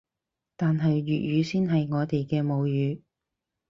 [0.55, 3.01] 但係粵語先係我哋嘅母語